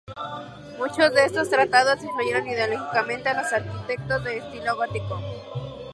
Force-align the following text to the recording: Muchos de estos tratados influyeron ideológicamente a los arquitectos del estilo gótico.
Muchos 0.79 1.13
de 1.13 1.25
estos 1.25 1.51
tratados 1.51 2.03
influyeron 2.03 2.47
ideológicamente 2.47 3.29
a 3.29 3.39
los 3.39 3.53
arquitectos 3.53 4.23
del 4.23 4.39
estilo 4.39 4.75
gótico. 4.75 5.19